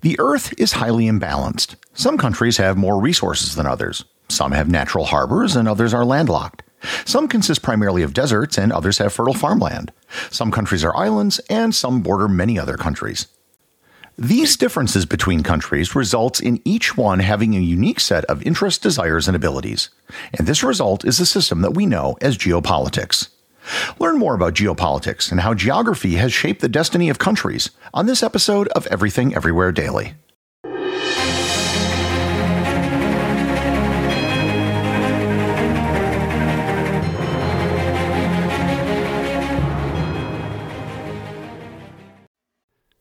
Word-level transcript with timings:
The 0.00 0.16
Earth 0.20 0.54
is 0.56 0.72
highly 0.74 1.06
imbalanced. 1.06 1.74
Some 1.92 2.18
countries 2.18 2.58
have 2.58 2.76
more 2.76 3.00
resources 3.00 3.56
than 3.56 3.66
others. 3.66 4.04
Some 4.28 4.52
have 4.52 4.68
natural 4.68 5.06
harbors 5.06 5.56
and 5.56 5.66
others 5.66 5.92
are 5.92 6.04
landlocked. 6.04 6.62
Some 7.04 7.26
consist 7.26 7.62
primarily 7.62 8.02
of 8.02 8.14
deserts 8.14 8.56
and 8.58 8.72
others 8.72 8.98
have 8.98 9.12
fertile 9.12 9.34
farmland. 9.34 9.90
Some 10.30 10.52
countries 10.52 10.84
are 10.84 10.96
islands 10.96 11.40
and 11.50 11.74
some 11.74 12.02
border 12.02 12.28
many 12.28 12.58
other 12.58 12.76
countries. 12.76 13.26
These 14.16 14.56
differences 14.56 15.04
between 15.04 15.42
countries 15.42 15.96
results 15.96 16.38
in 16.38 16.60
each 16.64 16.96
one 16.96 17.18
having 17.18 17.56
a 17.56 17.60
unique 17.60 17.98
set 17.98 18.24
of 18.26 18.42
interests, 18.42 18.80
desires, 18.80 19.26
and 19.26 19.36
abilities. 19.36 19.90
And 20.34 20.46
this 20.46 20.62
result 20.62 21.04
is 21.04 21.18
the 21.18 21.26
system 21.26 21.62
that 21.62 21.74
we 21.74 21.86
know 21.86 22.16
as 22.20 22.38
geopolitics. 22.38 23.28
Learn 23.98 24.18
more 24.18 24.34
about 24.34 24.54
geopolitics 24.54 25.30
and 25.30 25.40
how 25.40 25.54
geography 25.54 26.16
has 26.16 26.32
shaped 26.32 26.60
the 26.60 26.68
destiny 26.68 27.08
of 27.08 27.18
countries 27.18 27.70
on 27.92 28.06
this 28.06 28.22
episode 28.22 28.68
of 28.68 28.86
Everything 28.88 29.34
Everywhere 29.34 29.72
Daily. 29.72 30.14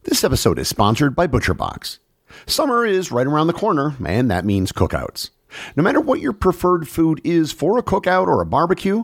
This 0.03 0.23
episode 0.23 0.57
is 0.57 0.67
sponsored 0.67 1.15
by 1.15 1.27
ButcherBox. 1.27 1.99
Summer 2.47 2.85
is 2.85 3.11
right 3.11 3.27
around 3.27 3.45
the 3.47 3.53
corner, 3.53 3.95
and 4.03 4.31
that 4.31 4.45
means 4.45 4.71
cookouts. 4.71 5.29
No 5.75 5.83
matter 5.83 6.01
what 6.01 6.19
your 6.19 6.33
preferred 6.33 6.87
food 6.87 7.21
is 7.23 7.51
for 7.51 7.77
a 7.77 7.83
cookout 7.83 8.27
or 8.27 8.41
a 8.41 8.45
barbecue, 8.45 9.03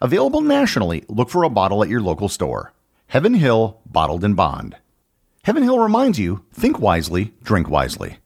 Available 0.00 0.40
nationally, 0.40 1.04
look 1.08 1.30
for 1.30 1.42
a 1.44 1.50
bottle 1.50 1.82
at 1.82 1.88
your 1.88 2.00
local 2.00 2.28
store. 2.28 2.72
Heaven 3.08 3.34
Hill 3.34 3.80
Bottled 3.86 4.24
in 4.24 4.34
Bond. 4.34 4.76
Heaven 5.44 5.62
Hill 5.62 5.78
reminds 5.78 6.18
you 6.18 6.44
think 6.52 6.78
wisely, 6.78 7.32
drink 7.42 7.68
wisely. 7.68 8.18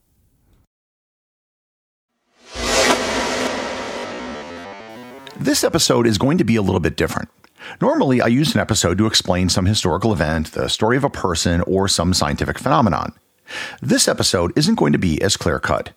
This 5.39 5.65
episode 5.65 6.07
is 6.07 6.19
going 6.19 6.39
to 6.39 6.45
be 6.45 6.57
a 6.57 6.63
little 6.63 6.81
bit 6.81 6.97
different. 6.97 7.29
Normally, 7.81 8.21
I 8.21 8.29
use 8.29 8.55
an 8.55 8.61
episode 8.61 8.97
to 8.99 9.07
explain 9.07 9.49
some 9.49 9.67
historical 9.67 10.13
event, 10.13 10.53
the 10.53 10.69
story 10.69 10.97
of 10.97 11.05
a 11.05 11.11
person, 11.11 11.63
or 11.63 11.89
some 11.89 12.15
scientific 12.15 12.59
phenomenon. 12.59 13.13
This 13.81 14.09
episode 14.09 14.53
isn't 14.57 14.77
going 14.77 14.93
to 14.93 14.99
be 14.99 15.21
as 15.23 15.37
clear 15.37 15.59
cut. 15.59 15.91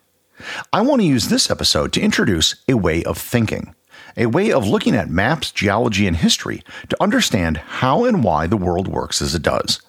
I 0.71 0.81
want 0.81 1.01
to 1.01 1.07
use 1.07 1.27
this 1.27 1.49
episode 1.49 1.93
to 1.93 2.01
introduce 2.01 2.55
a 2.67 2.75
way 2.75 3.03
of 3.03 3.17
thinking, 3.17 3.75
a 4.19 4.27
way 4.27 4.51
of 4.51 4.67
looking 4.67 4.95
at 4.95 5.09
maps, 5.09 5.49
geology, 5.49 6.05
and 6.05 6.17
history 6.17 6.61
to 6.89 7.01
understand 7.01 7.57
how 7.57 8.03
and 8.03 8.23
why 8.23 8.45
the 8.45 8.57
world 8.57 8.87
works 8.87 9.21
as 9.21 9.33
it 9.33 9.41
does. 9.41 9.81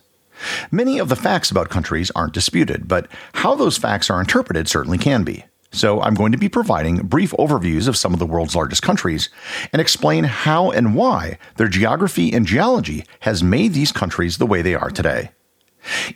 Many 0.70 0.98
of 0.98 1.10
the 1.10 1.16
facts 1.16 1.50
about 1.50 1.68
countries 1.68 2.10
aren't 2.14 2.32
disputed, 2.32 2.88
but 2.88 3.08
how 3.34 3.54
those 3.54 3.76
facts 3.76 4.08
are 4.08 4.20
interpreted 4.20 4.68
certainly 4.68 4.96
can 4.96 5.24
be. 5.24 5.44
So 5.72 6.00
I'm 6.00 6.14
going 6.14 6.32
to 6.32 6.38
be 6.38 6.48
providing 6.48 7.06
brief 7.06 7.32
overviews 7.32 7.86
of 7.86 7.96
some 7.96 8.12
of 8.12 8.18
the 8.18 8.26
world's 8.26 8.56
largest 8.56 8.82
countries 8.82 9.28
and 9.72 9.80
explain 9.80 10.24
how 10.24 10.70
and 10.70 10.94
why 10.94 11.38
their 11.56 11.68
geography 11.68 12.32
and 12.32 12.46
geology 12.46 13.04
has 13.20 13.42
made 13.42 13.72
these 13.72 13.92
countries 13.92 14.38
the 14.38 14.46
way 14.46 14.62
they 14.62 14.74
are 14.74 14.90
today. 14.90 15.30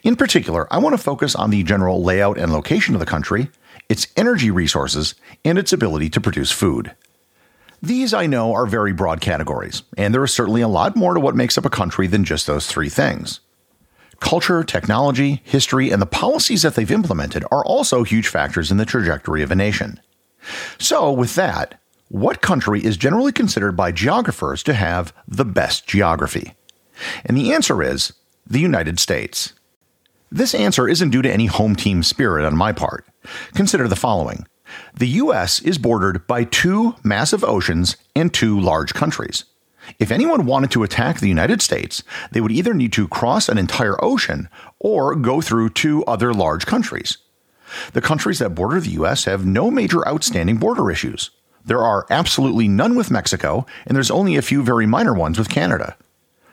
In 0.03 0.17
particular, 0.17 0.73
I 0.73 0.79
want 0.79 0.95
to 0.95 1.03
focus 1.03 1.35
on 1.35 1.51
the 1.51 1.63
general 1.63 2.03
layout 2.03 2.39
and 2.39 2.53
location 2.53 2.95
of 2.95 3.01
the 3.01 3.07
country, 3.07 3.51
its 3.89 4.07
energy 4.17 4.51
resources, 4.51 5.15
and 5.45 5.59
its 5.59 5.73
ability 5.73 6.11
to 6.11 6.21
produce 6.21 6.51
food. 6.51 6.95
These, 7.83 8.15
I 8.15 8.27
know, 8.27 8.53
are 8.55 8.67
very 8.67 8.93
broad 8.93 9.21
categories, 9.21 9.83
and 9.97 10.15
there 10.15 10.25
is 10.25 10.33
certainly 10.33 10.63
a 10.63 10.69
lot 10.69 10.97
more 10.97 11.15
to 11.15 11.21
what 11.21 11.37
makes 11.37 11.59
up 11.59 11.65
a 11.65 11.71
country 11.71 12.07
than 12.07 12.25
just 12.25 12.47
those 12.47 12.67
three 12.67 12.89
things. 12.89 13.41
Culture, 14.21 14.65
technology, 14.65 15.43
history, 15.45 15.91
and 15.91 16.01
the 16.01 16.07
policies 16.07 16.63
that 16.63 16.75
they've 16.75 16.91
implemented 16.91 17.45
are 17.51 17.65
also 17.65 18.05
huge 18.05 18.29
factors 18.29 18.71
in 18.71 18.79
the 18.79 18.87
trajectory 18.87 19.43
of 19.43 19.51
a 19.51 19.57
nation. 19.57 20.01
So, 20.79 21.13
with 21.13 21.35
that, 21.35 21.81
what 22.09 22.41
country 22.41 22.83
is 22.83 22.97
generally 22.97 23.33
considered 23.33 23.77
by 23.77 23.93
geographers 23.93 24.63
to 24.65 24.75
have 24.75 25.13
the 25.27 25.45
best 25.45 25.87
geography? 25.87 26.55
And 27.25 27.37
the 27.37 27.53
answer 27.53 27.83
is 27.83 28.13
the 28.47 28.61
United 28.61 29.01
States. 29.01 29.53
This 30.31 30.55
answer 30.55 30.89
isn't 30.89 31.11
due 31.11 31.23
to 31.23 31.33
any 31.33 31.47
home 31.47 31.77
team 31.77 32.03
spirit 32.03 32.45
on 32.45 32.57
my 32.57 32.73
part. 32.73 33.07
Consider 33.55 33.89
the 33.89 33.97
following 33.97 34.47
The 34.95 35.09
U.S. 35.09 35.61
is 35.61 35.79
bordered 35.79 36.27
by 36.27 36.45
two 36.45 36.97
massive 37.03 37.45
oceans 37.45 37.97
and 38.15 38.33
two 38.33 38.59
large 38.59 38.95
countries. 38.95 39.45
If 39.99 40.11
anyone 40.11 40.47
wanted 40.47 40.71
to 40.73 40.83
attack 40.83 41.21
the 41.21 41.29
United 41.29 41.61
States, 41.61 42.03
they 42.33 42.41
would 42.41 42.53
either 42.53 42.75
need 42.75 42.93
to 42.95 43.09
cross 43.09 43.49
an 43.49 43.59
entire 43.59 44.03
ocean 44.03 44.49
or 44.79 45.15
go 45.15 45.41
through 45.41 45.71
two 45.71 46.05
other 46.07 46.33
large 46.33 46.67
countries. 46.67 47.19
The 47.93 48.01
countries 48.01 48.39
that 48.39 48.55
border 48.55 48.81
the 48.81 48.91
U.S. 48.91 49.25
have 49.25 49.45
no 49.45 49.71
major 49.71 50.07
outstanding 50.07 50.57
border 50.57 50.91
issues. 50.91 51.31
There 51.65 51.83
are 51.83 52.07
absolutely 52.11 52.69
none 52.69 52.95
with 52.95 53.11
Mexico, 53.11 53.67
and 53.87 53.97
there's 53.97 54.11
only 54.11 54.37
a 54.37 54.43
few 54.43 54.63
very 54.63 54.87
minor 54.87 55.15
ones 55.15 55.39
with 55.39 55.49
Canada. 55.49 55.97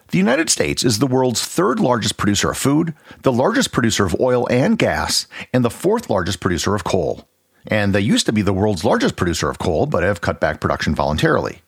The 0.10 0.18
United 0.18 0.50
States 0.50 0.84
is 0.84 1.00
the 1.00 1.08
world's 1.08 1.46
third 1.46 1.80
largest 1.80 2.18
producer 2.18 2.52
of 2.52 2.58
food, 2.58 2.94
the 3.22 3.32
largest 3.32 3.72
producer 3.72 4.06
of 4.06 4.20
oil 4.20 4.48
and 4.50 4.78
gas, 4.78 5.28
and 5.54 5.64
the 5.64 5.70
fourth 5.70 6.10
largest 6.10 6.42
producer 6.42 6.76
of 6.76 6.84
coal. 6.84 7.28
And 7.68 7.94
they 7.94 8.02
used 8.02 8.26
to 8.26 8.34
be 8.34 8.42
the 8.42 8.54
world's 8.54 8.84
largest 8.84 9.16
producer 9.16 9.50
of 9.50 9.60
coal, 9.60 9.86
but 9.86 10.04
have 10.04 10.22
cut 10.22 10.40
back 10.40 10.60
production 10.60 10.96
voluntarily. 10.96 11.62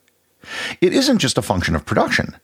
It 0.81 0.93
isn't 0.93 1.19
just 1.19 1.37
a 1.37 1.41
function 1.41 1.75
of 1.75 1.85
production. 1.85 2.35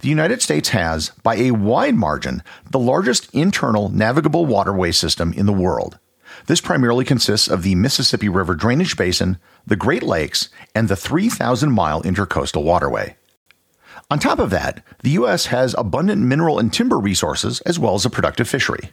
The 0.00 0.08
United 0.08 0.42
States 0.42 0.70
has, 0.70 1.10
by 1.22 1.36
a 1.36 1.50
wide 1.52 1.94
margin, 1.94 2.42
the 2.70 2.78
largest 2.78 3.32
internal 3.34 3.88
navigable 3.88 4.46
waterway 4.46 4.92
system 4.92 5.32
in 5.32 5.46
the 5.46 5.52
world. 5.52 5.98
This 6.46 6.60
primarily 6.60 7.04
consists 7.04 7.48
of 7.48 7.62
the 7.62 7.74
Mississippi 7.74 8.28
River 8.28 8.54
drainage 8.54 8.96
basin, 8.96 9.38
the 9.66 9.76
Great 9.76 10.02
Lakes, 10.02 10.48
and 10.74 10.88
the 10.88 10.96
3,000 10.96 11.72
mile 11.72 12.02
intercoastal 12.02 12.62
waterway. 12.62 13.16
On 14.10 14.18
top 14.18 14.38
of 14.38 14.50
that, 14.50 14.84
the 15.02 15.10
U.S. 15.10 15.46
has 15.46 15.74
abundant 15.76 16.22
mineral 16.22 16.58
and 16.58 16.72
timber 16.72 16.98
resources 16.98 17.60
as 17.62 17.78
well 17.78 17.94
as 17.94 18.04
a 18.04 18.10
productive 18.10 18.48
fishery. 18.48 18.90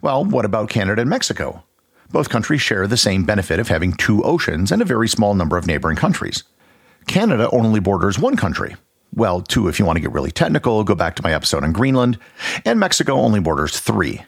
Well, 0.00 0.24
what 0.24 0.44
about 0.44 0.70
Canada 0.70 1.00
and 1.00 1.10
Mexico? 1.10 1.64
Both 2.12 2.28
countries 2.28 2.60
share 2.60 2.86
the 2.86 2.96
same 2.96 3.24
benefit 3.24 3.60
of 3.60 3.68
having 3.68 3.92
two 3.92 4.22
oceans 4.24 4.72
and 4.72 4.82
a 4.82 4.84
very 4.84 5.08
small 5.08 5.34
number 5.34 5.56
of 5.56 5.66
neighboring 5.66 5.96
countries. 5.96 6.42
Canada 7.06 7.48
only 7.50 7.78
borders 7.78 8.18
one 8.18 8.36
country. 8.36 8.74
Well, 9.14 9.40
two 9.40 9.68
if 9.68 9.78
you 9.78 9.84
want 9.84 9.96
to 9.96 10.00
get 10.00 10.12
really 10.12 10.30
technical, 10.30 10.82
go 10.82 10.94
back 10.94 11.14
to 11.16 11.22
my 11.22 11.32
episode 11.32 11.62
on 11.62 11.72
Greenland. 11.72 12.18
And 12.64 12.80
Mexico 12.80 13.14
only 13.14 13.38
borders 13.40 13.78
three. 13.78 14.22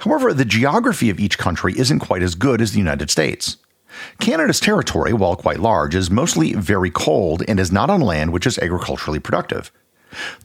However, 0.00 0.32
the 0.32 0.44
geography 0.44 1.10
of 1.10 1.18
each 1.18 1.38
country 1.38 1.76
isn't 1.76 2.00
quite 2.00 2.22
as 2.22 2.34
good 2.34 2.60
as 2.60 2.72
the 2.72 2.78
United 2.78 3.10
States. 3.10 3.56
Canada's 4.20 4.60
territory, 4.60 5.12
while 5.12 5.34
quite 5.34 5.58
large, 5.58 5.96
is 5.96 6.10
mostly 6.10 6.52
very 6.54 6.90
cold 6.90 7.42
and 7.48 7.58
is 7.58 7.72
not 7.72 7.90
on 7.90 8.00
land 8.00 8.32
which 8.32 8.46
is 8.46 8.58
agriculturally 8.58 9.18
productive. 9.18 9.72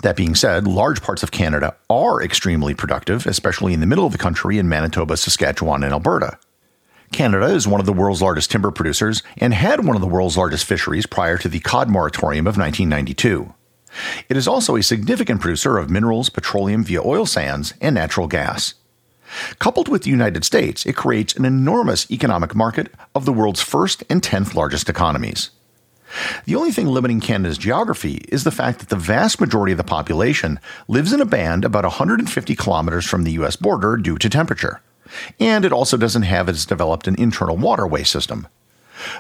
That 0.01 0.15
being 0.15 0.35
said, 0.35 0.67
large 0.67 1.01
parts 1.01 1.21
of 1.21 1.31
Canada 1.31 1.75
are 1.89 2.21
extremely 2.21 2.73
productive, 2.73 3.25
especially 3.27 3.73
in 3.73 3.79
the 3.79 3.87
middle 3.87 4.05
of 4.05 4.11
the 4.11 4.17
country 4.17 4.57
in 4.57 4.69
Manitoba, 4.69 5.17
Saskatchewan, 5.17 5.83
and 5.83 5.93
Alberta. 5.93 6.37
Canada 7.11 7.45
is 7.45 7.67
one 7.67 7.79
of 7.79 7.85
the 7.85 7.93
world's 7.93 8.21
largest 8.21 8.51
timber 8.51 8.71
producers 8.71 9.23
and 9.37 9.53
had 9.53 9.85
one 9.85 9.95
of 9.95 10.01
the 10.01 10.07
world's 10.07 10.37
largest 10.37 10.65
fisheries 10.65 11.05
prior 11.05 11.37
to 11.37 11.47
the 11.47 11.59
cod 11.59 11.89
moratorium 11.89 12.47
of 12.47 12.57
1992. 12.57 13.53
It 14.27 14.37
is 14.37 14.47
also 14.47 14.75
a 14.75 14.83
significant 14.83 15.41
producer 15.41 15.77
of 15.77 15.89
minerals, 15.89 16.29
petroleum 16.29 16.83
via 16.83 17.01
oil 17.01 17.25
sands, 17.25 17.73
and 17.79 17.95
natural 17.95 18.27
gas. 18.27 18.73
Coupled 19.59 19.87
with 19.87 20.03
the 20.03 20.09
United 20.09 20.43
States, 20.45 20.85
it 20.85 20.95
creates 20.95 21.35
an 21.35 21.45
enormous 21.45 22.09
economic 22.11 22.55
market 22.55 22.91
of 23.13 23.25
the 23.25 23.33
world's 23.33 23.61
first 23.61 24.03
and 24.09 24.21
10th 24.21 24.53
largest 24.53 24.89
economies. 24.89 25.51
The 26.45 26.55
only 26.55 26.71
thing 26.71 26.87
limiting 26.87 27.19
Canada's 27.19 27.57
geography 27.57 28.25
is 28.29 28.43
the 28.43 28.51
fact 28.51 28.79
that 28.79 28.89
the 28.89 28.95
vast 28.95 29.41
majority 29.41 29.71
of 29.73 29.77
the 29.77 29.83
population 29.83 30.59
lives 30.87 31.11
in 31.11 31.19
a 31.19 31.25
band 31.25 31.65
about 31.65 31.83
150 31.83 32.55
kilometers 32.55 33.05
from 33.05 33.23
the 33.23 33.31
US 33.33 33.55
border 33.55 33.97
due 33.97 34.17
to 34.17 34.29
temperature. 34.29 34.81
And 35.39 35.65
it 35.65 35.71
also 35.71 35.97
doesn't 35.97 36.23
have 36.23 36.49
as 36.49 36.65
developed 36.65 37.07
an 37.07 37.15
internal 37.19 37.57
waterway 37.57 38.03
system. 38.03 38.47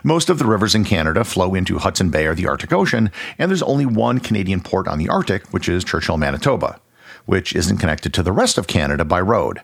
Most 0.03 0.29
of 0.29 0.39
the 0.39 0.45
rivers 0.45 0.73
in 0.73 0.85
Canada 0.85 1.23
flow 1.23 1.53
into 1.53 1.77
Hudson 1.77 2.09
Bay 2.09 2.25
or 2.25 2.33
the 2.33 2.47
Arctic 2.47 2.71
Ocean, 2.71 3.11
and 3.37 3.51
there's 3.51 3.61
only 3.61 3.85
one 3.85 4.19
Canadian 4.19 4.61
port 4.61 4.87
on 4.87 4.97
the 4.97 5.09
Arctic, 5.09 5.51
which 5.53 5.67
is 5.67 5.83
Churchill, 5.83 6.17
Manitoba, 6.17 6.79
which 7.25 7.55
isn't 7.55 7.77
connected 7.77 8.13
to 8.13 8.23
the 8.23 8.31
rest 8.31 8.57
of 8.57 8.67
Canada 8.67 9.03
by 9.03 9.19
road 9.19 9.61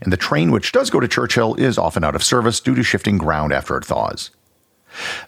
and 0.00 0.12
the 0.12 0.16
train 0.16 0.50
which 0.50 0.72
does 0.72 0.90
go 0.90 1.00
to 1.00 1.08
Churchill 1.08 1.54
is 1.54 1.78
often 1.78 2.04
out 2.04 2.14
of 2.14 2.22
service 2.22 2.60
due 2.60 2.74
to 2.74 2.82
shifting 2.82 3.18
ground 3.18 3.52
after 3.52 3.76
it 3.76 3.84
thaws. 3.84 4.30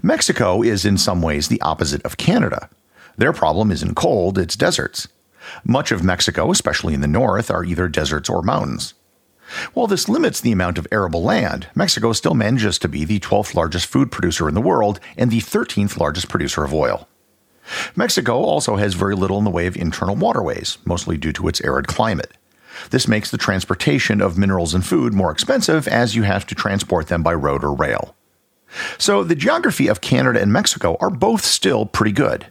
Mexico 0.02 0.62
is 0.62 0.84
in 0.84 0.96
some 0.96 1.20
ways 1.20 1.48
the 1.48 1.60
opposite 1.60 2.02
of 2.02 2.16
Canada. 2.16 2.68
Their 3.16 3.32
problem 3.32 3.70
isn't 3.70 3.96
cold, 3.96 4.38
it's 4.38 4.56
deserts. 4.56 5.08
Much 5.64 5.92
of 5.92 6.04
Mexico, 6.04 6.50
especially 6.50 6.94
in 6.94 7.00
the 7.00 7.06
north, 7.06 7.50
are 7.50 7.64
either 7.64 7.88
deserts 7.88 8.28
or 8.28 8.42
mountains. 8.42 8.94
While 9.72 9.86
this 9.86 10.08
limits 10.08 10.40
the 10.40 10.52
amount 10.52 10.78
of 10.78 10.86
arable 10.92 11.22
land, 11.22 11.68
Mexico 11.74 12.12
still 12.12 12.34
manages 12.34 12.78
to 12.80 12.88
be 12.88 13.04
the 13.04 13.20
12th 13.20 13.54
largest 13.54 13.86
food 13.86 14.12
producer 14.12 14.48
in 14.48 14.54
the 14.54 14.60
world 14.60 15.00
and 15.16 15.30
the 15.30 15.40
13th 15.40 15.98
largest 15.98 16.28
producer 16.28 16.64
of 16.64 16.74
oil. 16.74 17.08
Mexico 17.96 18.42
also 18.42 18.76
has 18.76 18.94
very 18.94 19.14
little 19.14 19.38
in 19.38 19.44
the 19.44 19.50
way 19.50 19.66
of 19.66 19.76
internal 19.76 20.16
waterways, 20.16 20.78
mostly 20.84 21.16
due 21.16 21.32
to 21.32 21.48
its 21.48 21.60
arid 21.62 21.86
climate. 21.86 22.32
This 22.90 23.08
makes 23.08 23.30
the 23.30 23.38
transportation 23.38 24.20
of 24.20 24.38
minerals 24.38 24.74
and 24.74 24.84
food 24.84 25.12
more 25.12 25.30
expensive 25.30 25.88
as 25.88 26.14
you 26.14 26.22
have 26.22 26.46
to 26.46 26.54
transport 26.54 27.08
them 27.08 27.22
by 27.22 27.34
road 27.34 27.64
or 27.64 27.74
rail. 27.74 28.14
So 28.98 29.24
the 29.24 29.34
geography 29.34 29.88
of 29.88 30.00
Canada 30.00 30.40
and 30.40 30.52
Mexico 30.52 30.96
are 31.00 31.10
both 31.10 31.44
still 31.44 31.86
pretty 31.86 32.12
good. 32.12 32.46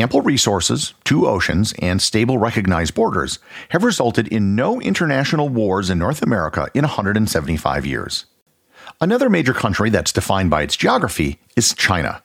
Ample 0.00 0.22
resources, 0.22 0.94
two 1.04 1.28
oceans, 1.28 1.74
and 1.78 2.00
stable 2.00 2.38
recognized 2.38 2.94
borders 2.94 3.38
have 3.68 3.84
resulted 3.84 4.28
in 4.28 4.56
no 4.56 4.80
international 4.80 5.50
wars 5.50 5.90
in 5.90 5.98
North 5.98 6.22
America 6.22 6.68
in 6.72 6.84
175 6.84 7.84
years. 7.84 8.24
Another 9.02 9.28
major 9.28 9.52
country 9.52 9.90
that's 9.90 10.10
defined 10.10 10.48
by 10.48 10.62
its 10.62 10.74
geography 10.74 11.38
is 11.54 11.74
China. 11.74 12.22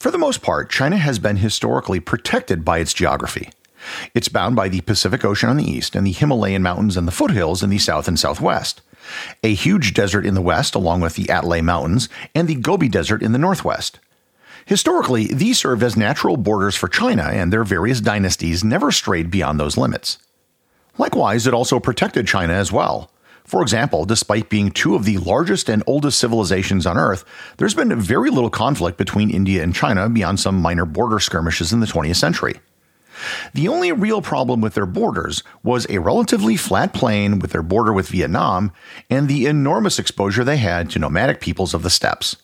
For 0.00 0.10
the 0.10 0.18
most 0.18 0.42
part, 0.42 0.68
China 0.68 0.96
has 0.96 1.20
been 1.20 1.36
historically 1.36 2.00
protected 2.00 2.64
by 2.64 2.78
its 2.78 2.92
geography. 2.92 3.50
It's 4.14 4.28
bound 4.28 4.56
by 4.56 4.68
the 4.68 4.80
Pacific 4.80 5.24
Ocean 5.24 5.48
on 5.48 5.58
the 5.58 5.70
east 5.70 5.94
and 5.94 6.04
the 6.04 6.10
Himalayan 6.10 6.62
mountains 6.62 6.96
and 6.96 7.06
the 7.06 7.12
foothills 7.12 7.62
in 7.62 7.70
the 7.70 7.78
south 7.78 8.08
and 8.08 8.18
southwest. 8.18 8.82
A 9.44 9.54
huge 9.54 9.94
desert 9.94 10.26
in 10.26 10.34
the 10.34 10.42
west, 10.42 10.74
along 10.74 11.02
with 11.02 11.14
the 11.14 11.30
Altai 11.30 11.60
Mountains, 11.60 12.08
and 12.34 12.48
the 12.48 12.56
Gobi 12.56 12.88
Desert 12.88 13.22
in 13.22 13.30
the 13.30 13.38
northwest. 13.38 14.00
Historically, 14.72 15.26
these 15.26 15.58
served 15.58 15.82
as 15.82 15.98
natural 15.98 16.38
borders 16.38 16.74
for 16.74 16.88
China, 16.88 17.24
and 17.24 17.52
their 17.52 17.62
various 17.62 18.00
dynasties 18.00 18.64
never 18.64 18.90
strayed 18.90 19.30
beyond 19.30 19.60
those 19.60 19.76
limits. 19.76 20.16
Likewise, 20.96 21.46
it 21.46 21.52
also 21.52 21.78
protected 21.78 22.26
China 22.26 22.54
as 22.54 22.72
well. 22.72 23.10
For 23.44 23.60
example, 23.60 24.06
despite 24.06 24.48
being 24.48 24.70
two 24.70 24.94
of 24.94 25.04
the 25.04 25.18
largest 25.18 25.68
and 25.68 25.82
oldest 25.86 26.18
civilizations 26.18 26.86
on 26.86 26.96
Earth, 26.96 27.22
there's 27.58 27.74
been 27.74 28.00
very 28.00 28.30
little 28.30 28.48
conflict 28.48 28.96
between 28.96 29.28
India 29.28 29.62
and 29.62 29.74
China 29.74 30.08
beyond 30.08 30.40
some 30.40 30.62
minor 30.62 30.86
border 30.86 31.18
skirmishes 31.18 31.74
in 31.74 31.80
the 31.80 31.86
20th 31.86 32.16
century. 32.16 32.58
The 33.52 33.68
only 33.68 33.92
real 33.92 34.22
problem 34.22 34.62
with 34.62 34.72
their 34.72 34.86
borders 34.86 35.42
was 35.62 35.86
a 35.90 35.98
relatively 35.98 36.56
flat 36.56 36.94
plain 36.94 37.40
with 37.40 37.52
their 37.52 37.62
border 37.62 37.92
with 37.92 38.08
Vietnam 38.08 38.72
and 39.10 39.28
the 39.28 39.44
enormous 39.44 39.98
exposure 39.98 40.44
they 40.44 40.56
had 40.56 40.88
to 40.92 40.98
nomadic 40.98 41.42
peoples 41.42 41.74
of 41.74 41.82
the 41.82 41.90
steppes. 41.90 42.36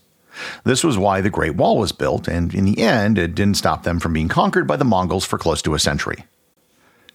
This 0.64 0.84
was 0.84 0.98
why 0.98 1.20
the 1.20 1.30
Great 1.30 1.56
Wall 1.56 1.78
was 1.78 1.92
built, 1.92 2.28
and 2.28 2.54
in 2.54 2.64
the 2.64 2.78
end, 2.78 3.18
it 3.18 3.34
didn't 3.34 3.56
stop 3.56 3.82
them 3.82 3.98
from 3.98 4.12
being 4.12 4.28
conquered 4.28 4.66
by 4.66 4.76
the 4.76 4.84
Mongols 4.84 5.24
for 5.24 5.38
close 5.38 5.62
to 5.62 5.74
a 5.74 5.78
century. 5.78 6.24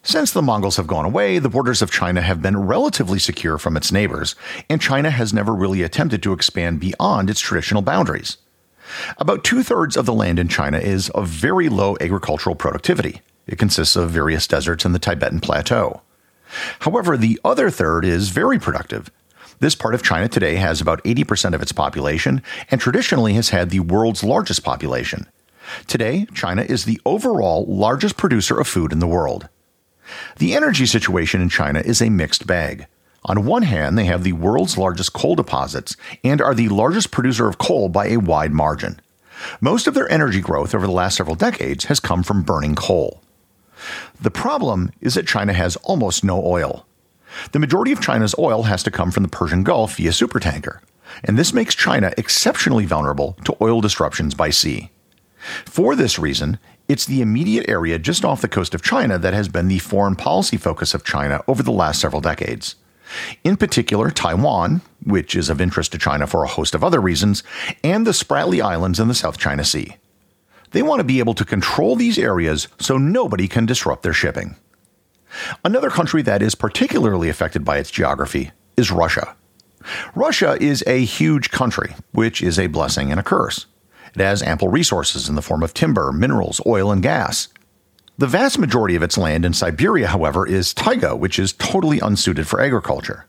Since 0.06 0.32
the 0.32 0.42
Mongols 0.42 0.76
have 0.76 0.88
gone 0.88 1.06
away, 1.06 1.40
the 1.40 1.50
borders 1.50 1.82
of 1.82 1.90
China 1.90 2.22
have 2.22 2.42
been 2.42 2.66
relatively 2.68 3.20
secure 3.20 3.58
from 3.58 3.78
its 3.78 3.92
neighbors, 3.92 4.36
and 4.70 4.82
China 4.82 5.10
has 5.10 5.34
never 5.34 5.56
really 5.56 5.82
attempted 5.82 6.22
to 6.24 6.34
expand 6.34 6.82
beyond 6.82 7.30
its 7.30 7.40
traditional 7.40 7.82
boundaries. 7.82 8.38
About 9.18 9.46
two 9.46 9.64
thirds 9.64 9.96
of 9.96 10.06
the 10.06 10.14
land 10.14 10.40
in 10.40 10.50
China 10.50 10.78
is 10.78 11.10
of 11.12 11.30
very 11.30 11.70
low 11.70 11.96
agricultural 12.02 12.56
productivity. 12.56 13.22
It 13.48 13.58
consists 13.58 13.96
of 13.96 14.12
various 14.12 14.46
deserts 14.46 14.84
and 14.84 14.94
the 14.94 15.00
Tibetan 15.00 15.40
Plateau. 15.40 16.02
However, 16.80 17.16
the 17.16 17.40
other 17.46 17.70
third 17.70 18.04
is 18.04 18.30
very 18.30 18.60
productive. 18.60 19.10
This 19.60 19.76
part 19.76 19.96
of 19.96 20.04
China 20.04 20.28
today 20.28 20.56
has 20.56 20.82
about 20.82 21.04
80% 21.04 21.54
of 21.54 21.62
its 21.62 21.72
population 21.72 22.42
and 22.70 22.82
traditionally 22.82 23.34
has 23.34 23.50
had 23.50 23.70
the 23.70 23.80
world's 23.80 24.24
largest 24.24 24.64
population. 24.64 25.28
Today, 25.88 26.28
China 26.34 26.64
is 26.64 26.86
the 26.86 27.00
overall 27.06 27.66
largest 27.66 28.18
producer 28.18 28.60
of 28.60 28.68
food 28.68 28.92
in 28.92 29.00
the 29.00 29.08
world. 29.08 29.48
The 30.38 30.54
energy 30.54 30.86
situation 30.86 31.42
in 31.42 31.50
China 31.50 31.80
is 31.80 32.02
a 32.02 32.10
mixed 32.10 32.46
bag. 32.46 32.88
On 33.26 33.46
one 33.46 33.64
hand, 33.64 33.98
they 33.98 34.06
have 34.06 34.24
the 34.24 34.34
world's 34.34 34.78
largest 34.78 35.14
coal 35.14 35.36
deposits 35.36 35.96
and 36.24 36.42
are 36.42 36.54
the 36.54 36.70
largest 36.70 37.12
producer 37.12 37.48
of 37.48 37.58
coal 37.58 37.88
by 37.88 38.08
a 38.08 38.18
wide 38.18 38.52
margin. 38.52 39.00
Most 39.62 39.88
of 39.88 39.94
their 39.94 40.12
energy 40.12 40.42
growth 40.42 40.76
over 40.76 40.86
the 40.86 40.94
last 40.94 41.16
several 41.16 41.36
decades 41.36 41.86
has 41.86 42.00
come 42.00 42.24
from 42.24 42.44
burning 42.44 42.76
coal. 42.76 43.22
The 44.20 44.32
problem 44.32 44.92
is 45.02 45.16
that 45.16 45.28
China 45.28 45.54
has 45.54 45.76
almost 45.78 46.24
no 46.24 46.46
oil. 46.46 46.86
The 47.52 47.60
majority 47.60 47.92
of 47.92 48.02
China's 48.02 48.36
oil 48.38 48.64
has 48.64 48.84
to 48.84 48.92
come 48.92 49.12
from 49.12 49.24
the 49.24 49.30
Persian 49.30 49.64
Gulf 49.64 49.98
via 49.98 50.12
supertanker, 50.12 50.80
and 51.24 51.38
this 51.38 51.54
makes 51.54 51.76
China 51.76 52.14
exceptionally 52.18 52.86
vulnerable 52.86 53.38
to 53.46 53.56
oil 53.62 53.82
disruptions 53.82 54.34
by 54.34 54.50
sea. 54.50 54.92
For 55.66 55.96
this 55.96 56.18
reason, 56.18 56.60
it's 56.88 57.06
the 57.06 57.22
immediate 57.22 57.70
area 57.70 58.00
just 58.00 58.26
off 58.26 58.42
the 58.42 58.48
coast 58.48 58.74
of 58.74 58.82
China 58.82 59.18
that 59.18 59.34
has 59.34 59.48
been 59.48 59.68
the 59.68 59.80
foreign 59.80 60.16
policy 60.16 60.58
focus 60.58 60.94
of 60.94 61.04
China 61.04 61.42
over 61.48 61.64
the 61.64 61.72
last 61.72 62.00
several 62.00 62.22
decades. 62.22 62.76
In 63.44 63.58
particular, 63.58 64.10
Taiwan, 64.10 64.82
which 65.04 65.36
is 65.36 65.50
of 65.50 65.62
interest 65.62 65.92
to 65.92 65.98
China 65.98 66.28
for 66.28 66.44
a 66.44 66.48
host 66.48 66.74
of 66.74 66.84
other 66.84 67.00
reasons, 67.00 67.44
and 67.84 68.08
the 68.08 68.12
Spratly 68.12 68.62
Islands 68.62 69.00
in 69.00 69.08
the 69.08 69.14
South 69.14 69.38
China 69.38 69.64
Sea. 69.64 69.98
They 70.72 70.82
want 70.82 71.00
to 71.00 71.04
be 71.04 71.20
able 71.20 71.36
to 71.36 71.46
control 71.46 71.96
these 71.96 72.18
areas 72.18 72.68
so 72.80 72.98
nobody 72.98 73.48
can 73.48 73.66
disrupt 73.66 74.04
their 74.04 74.14
shipping. 74.14 74.56
Another 75.64 75.90
country 75.90 76.22
that 76.22 76.42
is 76.42 76.56
particularly 76.56 77.30
affected 77.30 77.66
by 77.66 77.78
its 77.78 77.92
geography 77.92 78.52
is 78.78 78.92
Russia. 78.92 79.36
Russia 80.16 80.58
is 80.62 80.84
a 80.88 81.04
huge 81.04 81.52
country, 81.52 81.96
which 82.12 82.42
is 82.42 82.58
a 82.58 82.68
blessing 82.68 83.12
and 83.12 83.20
a 83.20 83.24
curse. 83.24 83.66
It 84.16 84.22
has 84.22 84.44
ample 84.44 84.68
resources 84.68 85.28
in 85.28 85.36
the 85.36 85.42
form 85.42 85.64
of 85.64 85.74
timber, 85.74 86.12
minerals, 86.12 86.62
oil, 86.66 86.92
and 86.92 87.02
gas. 87.02 87.48
The 88.18 88.28
vast 88.28 88.60
majority 88.60 88.96
of 88.96 89.02
its 89.02 89.18
land 89.18 89.44
in 89.44 89.54
Siberia, 89.54 90.08
however, 90.08 90.46
is 90.46 90.74
taiga, 90.74 91.16
which 91.16 91.40
is 91.40 91.54
totally 91.54 92.00
unsuited 92.00 92.48
for 92.48 92.62
agriculture. 92.62 93.26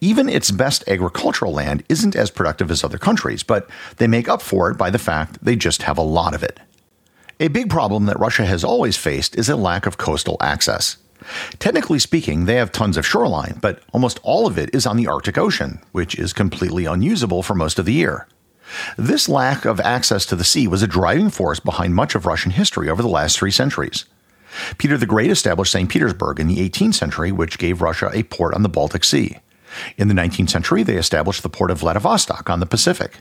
Even 0.00 0.30
its 0.30 0.50
best 0.50 0.82
agricultural 0.88 1.52
land 1.52 1.84
isn't 1.90 2.16
as 2.16 2.30
productive 2.30 2.70
as 2.70 2.82
other 2.82 2.96
countries, 2.96 3.42
but 3.42 3.68
they 3.98 4.06
make 4.06 4.26
up 4.26 4.40
for 4.40 4.70
it 4.70 4.78
by 4.78 4.88
the 4.88 4.98
fact 4.98 5.44
they 5.44 5.56
just 5.56 5.82
have 5.82 5.98
a 5.98 6.02
lot 6.02 6.34
of 6.34 6.42
it. 6.42 6.58
A 7.38 7.48
big 7.48 7.68
problem 7.68 8.06
that 8.06 8.18
Russia 8.18 8.46
has 8.46 8.64
always 8.64 8.96
faced 8.96 9.36
is 9.36 9.50
a 9.50 9.56
lack 9.56 9.84
of 9.84 9.98
coastal 9.98 10.38
access. 10.40 10.96
Technically 11.58 11.98
speaking, 11.98 12.44
they 12.44 12.54
have 12.54 12.72
tons 12.72 12.96
of 12.96 13.06
shoreline, 13.06 13.58
but 13.60 13.82
almost 13.92 14.20
all 14.22 14.46
of 14.46 14.58
it 14.58 14.74
is 14.74 14.86
on 14.86 14.96
the 14.96 15.06
Arctic 15.06 15.36
Ocean, 15.36 15.80
which 15.92 16.18
is 16.18 16.32
completely 16.32 16.84
unusable 16.84 17.42
for 17.42 17.54
most 17.54 17.78
of 17.78 17.86
the 17.86 17.92
year. 17.92 18.26
This 18.96 19.28
lack 19.28 19.64
of 19.64 19.80
access 19.80 20.26
to 20.26 20.36
the 20.36 20.44
sea 20.44 20.68
was 20.68 20.82
a 20.82 20.86
driving 20.86 21.30
force 21.30 21.60
behind 21.60 21.94
much 21.94 22.14
of 22.14 22.26
Russian 22.26 22.52
history 22.52 22.88
over 22.88 23.02
the 23.02 23.08
last 23.08 23.38
three 23.38 23.50
centuries. 23.50 24.04
Peter 24.78 24.96
the 24.96 25.06
Great 25.06 25.30
established 25.30 25.72
St. 25.72 25.88
Petersburg 25.88 26.40
in 26.40 26.48
the 26.48 26.68
18th 26.68 26.94
century, 26.94 27.32
which 27.32 27.58
gave 27.58 27.82
Russia 27.82 28.10
a 28.12 28.22
port 28.24 28.54
on 28.54 28.62
the 28.62 28.68
Baltic 28.68 29.04
Sea. 29.04 29.38
In 29.96 30.08
the 30.08 30.14
19th 30.14 30.50
century, 30.50 30.82
they 30.82 30.96
established 30.96 31.42
the 31.42 31.50
port 31.50 31.70
of 31.70 31.78
Vladivostok 31.78 32.48
on 32.48 32.60
the 32.60 32.66
Pacific. 32.66 33.18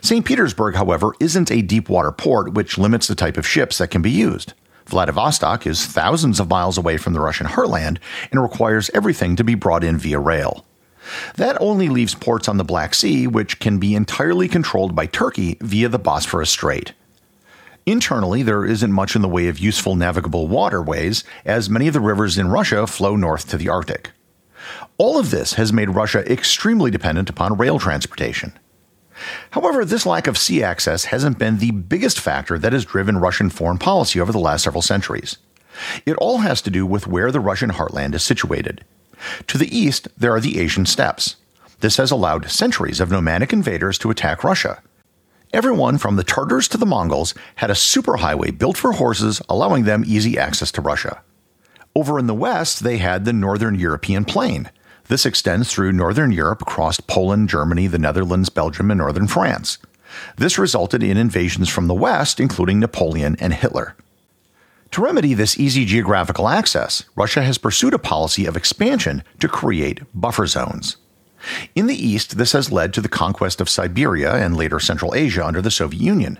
St. 0.00 0.24
Petersburg, 0.24 0.74
however, 0.74 1.14
isn't 1.20 1.50
a 1.50 1.62
deep 1.62 1.88
water 1.88 2.12
port, 2.12 2.52
which 2.52 2.78
limits 2.78 3.06
the 3.06 3.14
type 3.14 3.36
of 3.36 3.46
ships 3.46 3.78
that 3.78 3.90
can 3.90 4.02
be 4.02 4.10
used. 4.10 4.52
Vladivostok 4.90 5.66
is 5.66 5.86
thousands 5.86 6.40
of 6.40 6.50
miles 6.50 6.76
away 6.76 6.96
from 6.96 7.12
the 7.12 7.20
Russian 7.20 7.46
heartland 7.46 7.98
and 8.30 8.42
requires 8.42 8.90
everything 8.92 9.36
to 9.36 9.44
be 9.44 9.54
brought 9.54 9.84
in 9.84 9.96
via 9.96 10.18
rail. 10.18 10.66
That 11.36 11.56
only 11.60 11.88
leaves 11.88 12.14
ports 12.14 12.48
on 12.48 12.56
the 12.56 12.64
Black 12.64 12.94
Sea, 12.94 13.26
which 13.26 13.60
can 13.60 13.78
be 13.78 13.94
entirely 13.94 14.48
controlled 14.48 14.94
by 14.94 15.06
Turkey 15.06 15.56
via 15.60 15.88
the 15.88 15.98
Bosphorus 15.98 16.50
Strait. 16.50 16.92
Internally, 17.86 18.42
there 18.42 18.64
isn't 18.64 18.92
much 18.92 19.16
in 19.16 19.22
the 19.22 19.28
way 19.28 19.48
of 19.48 19.58
useful 19.58 19.94
navigable 19.94 20.48
waterways, 20.48 21.24
as 21.44 21.70
many 21.70 21.86
of 21.86 21.94
the 21.94 22.00
rivers 22.00 22.36
in 22.36 22.48
Russia 22.48 22.86
flow 22.86 23.16
north 23.16 23.48
to 23.48 23.56
the 23.56 23.68
Arctic. 23.68 24.10
All 24.98 25.18
of 25.18 25.30
this 25.30 25.54
has 25.54 25.72
made 25.72 25.90
Russia 25.90 26.30
extremely 26.30 26.90
dependent 26.90 27.30
upon 27.30 27.56
rail 27.56 27.78
transportation. 27.78 28.52
However, 29.50 29.84
this 29.84 30.06
lack 30.06 30.26
of 30.26 30.38
sea 30.38 30.62
access 30.62 31.06
hasn't 31.06 31.38
been 31.38 31.58
the 31.58 31.70
biggest 31.70 32.20
factor 32.20 32.58
that 32.58 32.72
has 32.72 32.84
driven 32.84 33.18
Russian 33.18 33.50
foreign 33.50 33.78
policy 33.78 34.20
over 34.20 34.32
the 34.32 34.38
last 34.38 34.64
several 34.64 34.82
centuries. 34.82 35.38
It 36.06 36.16
all 36.16 36.38
has 36.38 36.60
to 36.62 36.70
do 36.70 36.86
with 36.86 37.06
where 37.06 37.30
the 37.30 37.40
Russian 37.40 37.70
heartland 37.70 38.14
is 38.14 38.22
situated. 38.22 38.84
To 39.48 39.58
the 39.58 39.74
east, 39.76 40.08
there 40.16 40.34
are 40.34 40.40
the 40.40 40.58
Asian 40.58 40.86
steppes. 40.86 41.36
This 41.80 41.96
has 41.96 42.10
allowed 42.10 42.50
centuries 42.50 43.00
of 43.00 43.10
nomadic 43.10 43.52
invaders 43.52 43.98
to 43.98 44.10
attack 44.10 44.44
Russia. 44.44 44.82
Everyone 45.52 45.98
from 45.98 46.16
the 46.16 46.24
Tartars 46.24 46.68
to 46.68 46.78
the 46.78 46.86
Mongols 46.86 47.34
had 47.56 47.70
a 47.70 47.74
superhighway 47.74 48.56
built 48.56 48.76
for 48.76 48.92
horses, 48.92 49.42
allowing 49.48 49.84
them 49.84 50.04
easy 50.06 50.38
access 50.38 50.70
to 50.72 50.80
Russia. 50.80 51.22
Over 51.94 52.18
in 52.18 52.26
the 52.26 52.34
west, 52.34 52.84
they 52.84 52.98
had 52.98 53.24
the 53.24 53.32
Northern 53.32 53.74
European 53.74 54.24
Plain. 54.24 54.70
This 55.10 55.26
extends 55.26 55.68
through 55.68 55.90
Northern 55.90 56.30
Europe 56.30 56.62
across 56.62 57.00
Poland, 57.00 57.48
Germany, 57.48 57.88
the 57.88 57.98
Netherlands, 57.98 58.48
Belgium, 58.48 58.92
and 58.92 58.98
Northern 58.98 59.26
France. 59.26 59.78
This 60.36 60.56
resulted 60.56 61.02
in 61.02 61.16
invasions 61.16 61.68
from 61.68 61.88
the 61.88 61.94
west, 61.94 62.38
including 62.38 62.78
Napoleon 62.78 63.36
and 63.40 63.52
Hitler. 63.52 63.96
To 64.92 65.02
remedy 65.02 65.34
this 65.34 65.58
easy 65.58 65.84
geographical 65.84 66.48
access, 66.48 67.02
Russia 67.16 67.42
has 67.42 67.58
pursued 67.58 67.92
a 67.92 67.98
policy 67.98 68.46
of 68.46 68.56
expansion 68.56 69.24
to 69.40 69.48
create 69.48 70.02
buffer 70.14 70.46
zones. 70.46 70.96
In 71.74 71.88
the 71.88 72.06
east, 72.06 72.38
this 72.38 72.52
has 72.52 72.70
led 72.70 72.94
to 72.94 73.00
the 73.00 73.08
conquest 73.08 73.60
of 73.60 73.68
Siberia 73.68 74.36
and 74.36 74.56
later 74.56 74.78
Central 74.78 75.16
Asia 75.16 75.44
under 75.44 75.60
the 75.60 75.72
Soviet 75.72 76.00
Union. 76.00 76.38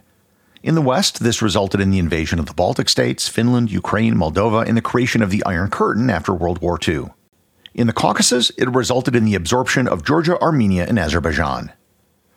In 0.63 0.77
the 0.77 0.81
west, 0.81 1.25
this 1.25 1.43
resulted 1.43 1.81
in 1.81 1.91
the 1.91 1.99
invasion 1.99 2.39
of 2.39 2.47
the 2.47 2.55
Baltic 2.55 2.89
states, 2.89 3.27
Finland, 3.27 3.73
Ukraine, 3.73 4.15
Moldova, 4.15 4.65
and 4.65 4.77
the 4.77 4.81
creation 4.81 5.23
of 5.23 5.31
the 5.31 5.43
Iron 5.45 5.71
Curtain 5.71 6.09
after 6.09 6.33
World 6.33 6.61
War 6.61 6.79
II. 6.87 7.07
In 7.81 7.87
the 7.87 7.95
Caucasus, 7.95 8.51
it 8.59 8.69
resulted 8.69 9.17
in 9.17 9.25
the 9.25 9.35
absorption 9.35 9.89
of 9.89 10.05
Georgia, 10.05 10.39
Armenia, 10.39 10.85
and 10.87 10.99
Azerbaijan. 10.99 11.73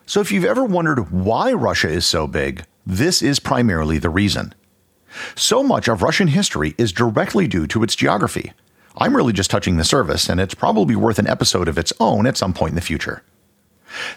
So 0.06 0.22
if 0.22 0.32
you've 0.32 0.46
ever 0.46 0.64
wondered 0.64 1.12
why 1.12 1.52
Russia 1.52 1.90
is 1.90 2.06
so 2.06 2.28
big, 2.28 2.64
this 2.86 3.22
is 3.22 3.42
primarily 3.42 3.98
the 3.98 4.10
reason. 4.10 4.56
So 5.36 5.62
much 5.62 5.90
of 5.90 6.02
Russian 6.02 6.30
history 6.30 6.76
is 6.78 6.94
directly 6.94 7.46
due 7.50 7.68
to 7.68 7.84
its 7.84 7.94
geography. 7.94 8.54
I'm 8.98 9.18
really 9.18 9.34
just 9.34 9.52
touching 9.52 9.76
the 9.76 9.84
surface, 9.84 10.30
and 10.30 10.40
it's 10.40 10.56
probably 10.56 10.96
worth 10.96 11.20
an 11.20 11.28
episode 11.28 11.68
of 11.68 11.78
its 11.78 11.92
own 12.00 12.26
at 12.26 12.38
some 12.38 12.54
point 12.54 12.72
in 12.72 12.76
the 12.76 12.82
future. 12.82 13.22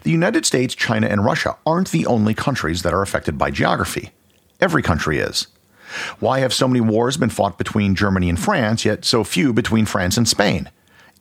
The 0.04 0.12
United 0.12 0.46
States, 0.46 0.76
China, 0.76 1.08
and 1.08 1.24
Russia 1.24 1.56
aren't 1.66 1.90
the 1.90 2.06
only 2.06 2.34
countries 2.34 2.82
that 2.82 2.94
are 2.94 3.02
affected 3.02 3.36
by 3.36 3.50
geography. 3.50 4.12
Every 4.60 4.80
country 4.80 5.18
is. 5.18 5.48
Why 6.20 6.38
have 6.38 6.54
so 6.54 6.68
many 6.68 6.82
wars 6.82 7.16
been 7.16 7.30
fought 7.30 7.58
between 7.58 7.96
Germany 7.96 8.28
and 8.28 8.38
France, 8.38 8.84
yet 8.84 9.04
so 9.04 9.24
few 9.24 9.52
between 9.52 9.86
France 9.86 10.16
and 10.16 10.28
Spain? 10.28 10.70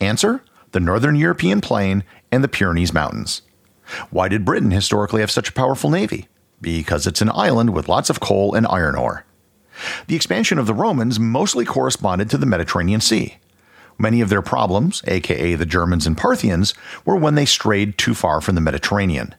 Answer 0.01 0.43
the 0.71 0.79
Northern 0.79 1.15
European 1.15 1.61
Plain 1.61 2.03
and 2.31 2.43
the 2.43 2.49
Pyrenees 2.49 2.93
Mountains. 2.93 3.41
Why 4.09 4.27
did 4.27 4.45
Britain 4.45 4.71
historically 4.71 5.21
have 5.21 5.31
such 5.31 5.49
a 5.49 5.53
powerful 5.53 5.89
navy? 5.89 6.27
Because 6.59 7.07
it's 7.07 7.21
an 7.21 7.31
island 7.33 7.69
with 7.69 7.87
lots 7.87 8.09
of 8.09 8.19
coal 8.19 8.55
and 8.55 8.67
iron 8.67 8.95
ore. 8.95 9.25
The 10.07 10.15
expansion 10.15 10.57
of 10.57 10.67
the 10.67 10.73
Romans 10.73 11.19
mostly 11.19 11.65
corresponded 11.65 12.29
to 12.29 12.37
the 12.37 12.45
Mediterranean 12.45 13.01
Sea. 13.01 13.37
Many 13.97 14.19
of 14.19 14.29
their 14.29 14.41
problems, 14.41 15.01
aka 15.07 15.55
the 15.55 15.65
Germans 15.65 16.05
and 16.05 16.17
Parthians, 16.17 16.73
were 17.05 17.15
when 17.15 17.35
they 17.35 17.45
strayed 17.45 17.97
too 17.97 18.13
far 18.13 18.41
from 18.41 18.55
the 18.55 18.61
Mediterranean. 18.61 19.35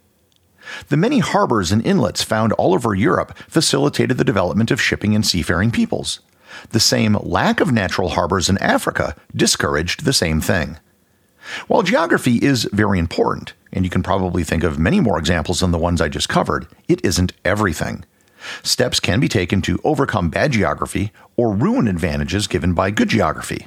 The 0.88 0.96
many 0.96 1.18
harbors 1.18 1.70
and 1.70 1.84
inlets 1.84 2.22
found 2.22 2.52
all 2.54 2.74
over 2.74 2.94
Europe 2.94 3.36
facilitated 3.48 4.18
the 4.18 4.24
development 4.24 4.70
of 4.70 4.80
shipping 4.80 5.14
and 5.14 5.26
seafaring 5.26 5.70
peoples. 5.70 6.20
The 6.70 6.80
same 6.80 7.16
lack 7.20 7.60
of 7.60 7.72
natural 7.72 8.10
harbors 8.10 8.48
in 8.48 8.58
Africa 8.58 9.16
discouraged 9.34 10.04
the 10.04 10.12
same 10.12 10.40
thing. 10.40 10.78
While 11.68 11.82
geography 11.82 12.36
is 12.36 12.68
very 12.72 12.98
important, 12.98 13.52
and 13.72 13.84
you 13.84 13.90
can 13.90 14.02
probably 14.02 14.42
think 14.42 14.64
of 14.64 14.78
many 14.78 15.00
more 15.00 15.18
examples 15.18 15.60
than 15.60 15.70
the 15.70 15.78
ones 15.78 16.00
I 16.00 16.08
just 16.08 16.28
covered, 16.28 16.66
it 16.88 17.04
isn't 17.04 17.32
everything. 17.44 18.04
Steps 18.62 19.00
can 19.00 19.20
be 19.20 19.28
taken 19.28 19.62
to 19.62 19.80
overcome 19.84 20.28
bad 20.28 20.52
geography 20.52 21.12
or 21.36 21.54
ruin 21.54 21.88
advantages 21.88 22.46
given 22.46 22.74
by 22.74 22.90
good 22.90 23.08
geography. 23.08 23.66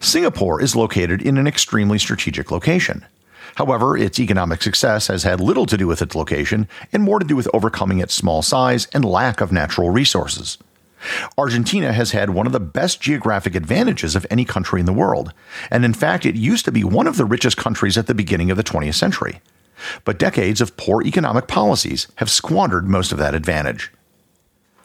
Singapore 0.00 0.60
is 0.60 0.76
located 0.76 1.22
in 1.22 1.38
an 1.38 1.46
extremely 1.46 1.98
strategic 1.98 2.50
location. 2.50 3.04
However, 3.56 3.96
its 3.96 4.20
economic 4.20 4.62
success 4.62 5.08
has 5.08 5.24
had 5.24 5.40
little 5.40 5.66
to 5.66 5.76
do 5.76 5.86
with 5.86 6.00
its 6.00 6.14
location 6.14 6.68
and 6.92 7.02
more 7.02 7.18
to 7.18 7.26
do 7.26 7.36
with 7.36 7.48
overcoming 7.52 7.98
its 7.98 8.14
small 8.14 8.42
size 8.42 8.86
and 8.92 9.04
lack 9.04 9.40
of 9.40 9.52
natural 9.52 9.90
resources. 9.90 10.58
Argentina 11.36 11.92
has 11.92 12.10
had 12.10 12.30
one 12.30 12.46
of 12.46 12.52
the 12.52 12.60
best 12.60 13.00
geographic 13.00 13.54
advantages 13.54 14.16
of 14.16 14.26
any 14.30 14.44
country 14.44 14.80
in 14.80 14.86
the 14.86 14.92
world, 14.92 15.32
and 15.70 15.84
in 15.84 15.94
fact, 15.94 16.26
it 16.26 16.34
used 16.34 16.64
to 16.64 16.72
be 16.72 16.84
one 16.84 17.06
of 17.06 17.16
the 17.16 17.24
richest 17.24 17.56
countries 17.56 17.96
at 17.96 18.06
the 18.06 18.14
beginning 18.14 18.50
of 18.50 18.56
the 18.56 18.64
20th 18.64 18.94
century 18.94 19.40
but 20.04 20.18
decades 20.18 20.60
of 20.60 20.76
poor 20.76 21.02
economic 21.02 21.46
policies 21.46 22.08
have 22.16 22.30
squandered 22.30 22.86
most 22.86 23.12
of 23.12 23.18
that 23.18 23.34
advantage. 23.34 23.92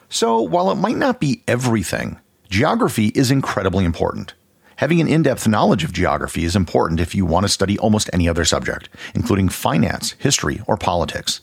So, 0.08 0.40
while 0.40 0.70
it 0.70 0.76
might 0.76 0.96
not 0.96 1.20
be 1.20 1.42
everything, 1.48 2.18
geography 2.48 3.08
is 3.08 3.30
incredibly 3.30 3.84
important. 3.84 4.34
Having 4.76 5.00
an 5.02 5.08
in 5.08 5.22
depth 5.22 5.46
knowledge 5.46 5.84
of 5.84 5.92
geography 5.92 6.44
is 6.44 6.56
important 6.56 7.00
if 7.00 7.14
you 7.14 7.24
want 7.24 7.44
to 7.44 7.48
study 7.48 7.78
almost 7.78 8.10
any 8.12 8.28
other 8.28 8.44
subject, 8.44 8.88
including 9.14 9.48
finance, 9.48 10.12
history, 10.18 10.60
or 10.66 10.76
politics. 10.76 11.40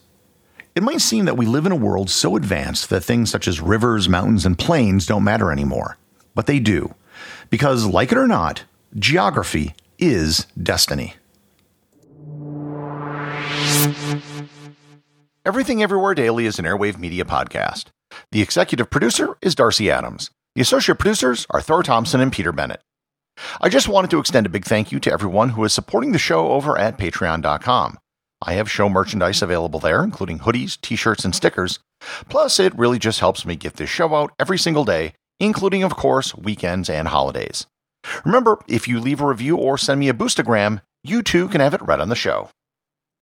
It 0.73 0.83
might 0.83 1.01
seem 1.01 1.25
that 1.25 1.37
we 1.37 1.45
live 1.45 1.65
in 1.65 1.73
a 1.73 1.77
world 1.77 2.09
so 2.09 2.37
advanced 2.37 2.89
that 2.89 3.01
things 3.03 3.29
such 3.29 3.47
as 3.47 3.59
rivers, 3.59 4.07
mountains, 4.07 4.45
and 4.45 4.57
plains 4.57 5.05
don't 5.05 5.23
matter 5.23 5.51
anymore. 5.51 5.97
But 6.33 6.45
they 6.47 6.59
do. 6.59 6.95
Because, 7.49 7.85
like 7.85 8.11
it 8.11 8.17
or 8.17 8.27
not, 8.27 8.63
geography 8.97 9.75
is 9.99 10.47
destiny. 10.61 11.15
Everything 15.45 15.83
Everywhere 15.83 16.13
Daily 16.13 16.45
is 16.45 16.57
an 16.57 16.65
Airwave 16.65 16.97
Media 16.97 17.25
podcast. 17.25 17.85
The 18.31 18.41
executive 18.41 18.89
producer 18.89 19.35
is 19.41 19.55
Darcy 19.55 19.91
Adams. 19.91 20.29
The 20.55 20.61
associate 20.61 20.99
producers 20.99 21.45
are 21.49 21.61
Thor 21.61 21.83
Thompson 21.83 22.21
and 22.21 22.31
Peter 22.31 22.51
Bennett. 22.51 22.81
I 23.59 23.69
just 23.69 23.87
wanted 23.87 24.11
to 24.11 24.19
extend 24.19 24.45
a 24.45 24.49
big 24.49 24.65
thank 24.65 24.91
you 24.91 24.99
to 25.01 25.11
everyone 25.11 25.49
who 25.49 25.63
is 25.63 25.73
supporting 25.73 26.11
the 26.11 26.19
show 26.19 26.51
over 26.51 26.77
at 26.77 26.97
patreon.com. 26.97 27.97
I 28.41 28.53
have 28.53 28.69
show 28.69 28.89
merchandise 28.89 29.41
available 29.41 29.79
there, 29.79 30.03
including 30.03 30.39
hoodies, 30.39 30.79
t 30.81 30.95
shirts, 30.95 31.23
and 31.25 31.35
stickers. 31.35 31.79
Plus, 32.29 32.59
it 32.59 32.77
really 32.77 32.99
just 32.99 33.19
helps 33.19 33.45
me 33.45 33.55
get 33.55 33.75
this 33.75 33.89
show 33.89 34.15
out 34.15 34.31
every 34.39 34.57
single 34.57 34.85
day, 34.85 35.13
including, 35.39 35.83
of 35.83 35.95
course, 35.95 36.35
weekends 36.35 36.89
and 36.89 37.07
holidays. 37.07 37.67
Remember, 38.25 38.59
if 38.67 38.87
you 38.87 38.99
leave 38.99 39.21
a 39.21 39.27
review 39.27 39.55
or 39.57 39.77
send 39.77 39.99
me 39.99 40.09
a 40.09 40.13
boostagram, 40.13 40.81
you 41.03 41.21
too 41.21 41.47
can 41.47 41.61
have 41.61 41.73
it 41.73 41.81
read 41.81 42.01
on 42.01 42.09
the 42.09 42.15
show. 42.15 42.49